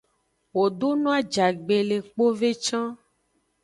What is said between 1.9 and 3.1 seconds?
kpove can.